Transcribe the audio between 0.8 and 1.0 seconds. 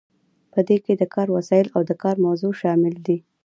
کې